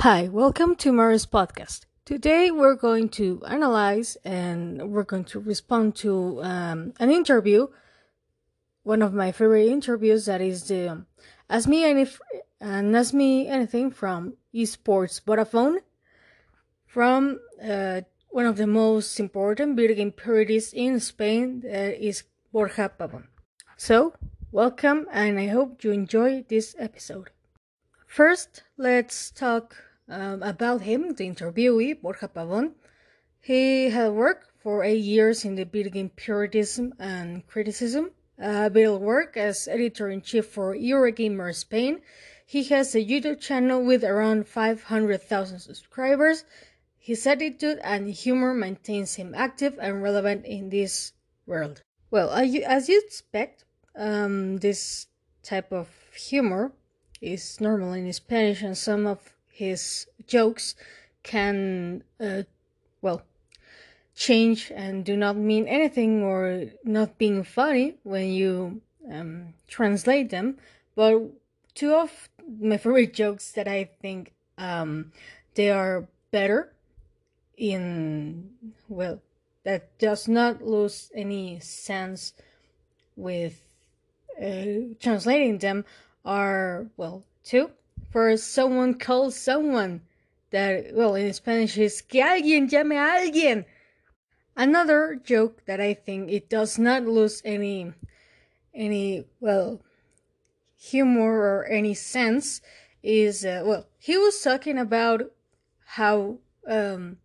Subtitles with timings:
[0.00, 1.86] Hi, welcome to Mari's podcast.
[2.04, 7.68] Today we're going to analyze and we're going to respond to um, an interview,
[8.82, 11.06] one of my favorite interviews that is the um,
[11.48, 12.06] Ask Me, Any-
[12.60, 15.78] and Ask Me Anything from Esports Vodafone
[16.86, 22.90] from uh, one of the most important video game parodies in Spain that is Borja
[22.98, 23.24] Pavón.
[23.76, 24.14] So,
[24.52, 27.30] welcome and I hope you enjoy this episode.
[28.06, 29.76] First, let's talk
[30.08, 32.72] um, about him, the interviewee, Borja Pavón.
[33.40, 38.10] He had worked for eight years in the game periodism and criticism.
[38.42, 42.02] Uh, Bill worked as editor in chief for Eurogamer Spain.
[42.44, 46.44] He has a YouTube channel with around 500,000 subscribers.
[46.98, 51.12] His attitude and humor maintains him active and relevant in this
[51.46, 51.82] world.
[52.10, 53.64] Well, as you expect,
[53.94, 55.06] um, this
[55.42, 56.72] type of humor
[57.20, 60.74] is normal in Spanish, and some of his jokes
[61.22, 62.42] can, uh,
[63.00, 63.22] well,
[64.14, 70.58] change and do not mean anything or not being funny when you um, translate them.
[70.94, 71.22] But
[71.74, 72.28] two of
[72.60, 75.12] my favorite jokes that I think um,
[75.54, 76.72] they are better
[77.56, 78.50] in,
[78.90, 79.22] well,
[79.64, 82.34] that does not lose any sense
[83.16, 83.64] with
[84.38, 85.86] uh, translating them
[86.26, 87.70] are, well, two
[88.10, 90.02] for someone calls someone.
[90.50, 93.64] That, well, in Spanish is que alguien llame a alguien.
[94.56, 97.92] Another joke that I think it does not lose any,
[98.72, 99.82] any, well,
[100.76, 102.62] humor or any sense
[103.02, 105.32] is, uh, well, he was talking about
[105.84, 107.18] how, um,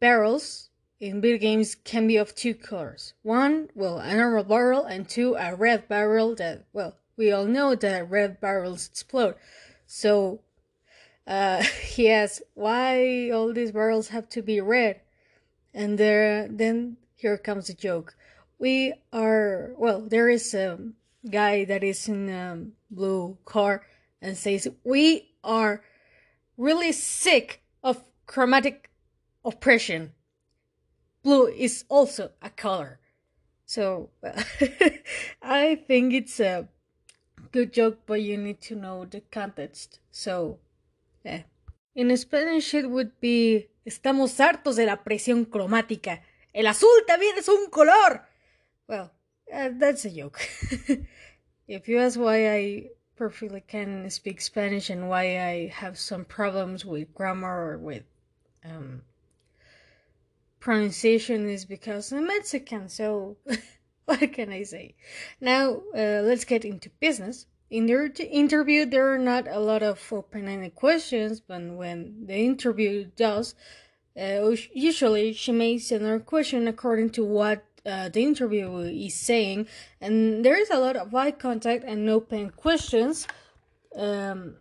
[0.00, 0.68] barrels
[1.00, 3.14] in video games can be of two colors.
[3.22, 7.74] One, well, a normal barrel, and two, a red barrel that, well, we all know
[7.74, 9.34] that red barrels explode.
[9.92, 10.42] So
[11.26, 15.00] uh, he asks, why all these barrels have to be red?
[15.74, 18.14] And there, then here comes the joke.
[18.60, 20.78] We are, well, there is a
[21.28, 23.84] guy that is in a blue car
[24.22, 25.82] and says, we are
[26.56, 28.90] really sick of chromatic
[29.44, 30.12] oppression.
[31.24, 33.00] Blue is also a color.
[33.66, 34.10] So
[35.42, 36.68] I think it's a
[37.52, 40.00] good joke, but you need to know the context.
[40.10, 40.58] So,
[41.24, 41.42] yeah.
[41.94, 46.22] In Spanish, it would be: Estamos hartos de la presión cromática.
[46.52, 48.26] El azul también es un color.
[48.88, 49.12] Well,
[49.52, 50.40] uh, that's a joke.
[51.68, 56.84] if you ask why I perfectly can speak Spanish and why I have some problems
[56.84, 58.04] with grammar or with
[58.64, 59.02] um,
[60.58, 62.88] pronunciation, is because I'm Mexican.
[62.88, 63.36] So.
[64.04, 64.94] what can I say?
[65.40, 67.46] Now, uh, let's get into business.
[67.70, 73.06] In the interview, there are not a lot of open-ended questions, but when the interview
[73.14, 73.54] does,
[74.20, 79.68] uh, usually she makes another question according to what uh, the interview is saying,
[80.00, 83.26] and there is a lot of eye contact and open questions.
[83.96, 84.56] Um,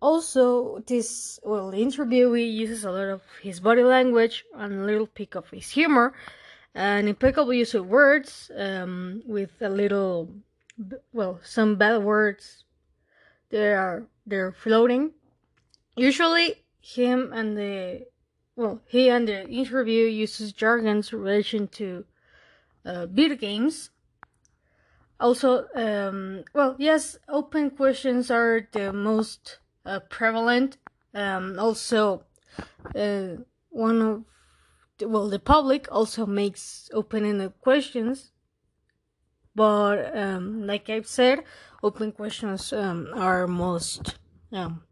[0.00, 5.08] also, this well, the interviewee uses a lot of his body language and a little
[5.08, 6.14] pick of his humor
[6.74, 10.28] an impeccable use of words um, with a little
[11.12, 12.64] well some bad words.
[13.50, 15.12] They are they're floating.
[15.96, 18.06] Usually him and the
[18.56, 22.04] well he and the interview uses jargons relation to
[22.84, 23.90] uh, games.
[25.20, 30.76] Also um, well yes open questions are the most uh, prevalent.
[31.14, 32.24] Um, also
[32.94, 33.28] uh,
[33.70, 34.24] one of
[35.02, 38.32] well the public also makes open-ended questions
[39.54, 41.40] but um, like i've said
[41.82, 44.16] open questions um, are most
[44.52, 44.82] um,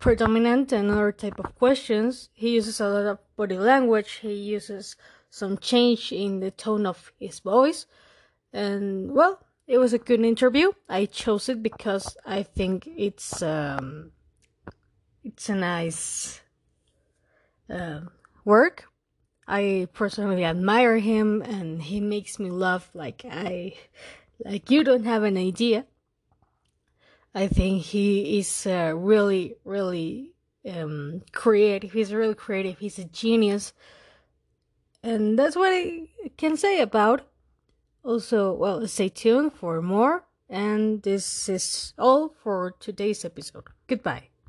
[0.00, 2.28] predominant and other type of questions.
[2.32, 4.18] He uses a lot of body language.
[4.22, 4.96] He uses
[5.30, 7.86] some change in the tone of his voice.
[8.52, 10.72] And well it was a good interview.
[10.88, 14.12] I chose it because i think it's um,
[15.24, 16.40] it's a nice
[17.70, 18.00] uh,
[18.44, 18.91] work
[19.52, 23.74] I personally admire him and he makes me laugh like I
[24.42, 25.84] like you don't have an idea.
[27.34, 30.32] I think he is uh, really really
[30.66, 31.92] um, creative.
[31.92, 32.78] He's really creative.
[32.78, 33.74] He's a genius.
[35.02, 36.08] And that's what I
[36.38, 37.28] can say about.
[38.02, 40.24] Also, well, stay tuned for more.
[40.48, 43.64] And this is all for today's episode.
[43.86, 44.31] Goodbye.